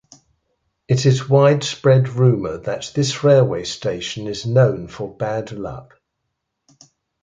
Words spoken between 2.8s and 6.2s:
this railway station is known for bad luck.